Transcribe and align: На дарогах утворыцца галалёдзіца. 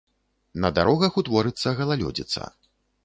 На 0.63 0.71
дарогах 0.77 1.19
утворыцца 1.23 1.75
галалёдзіца. 1.81 2.51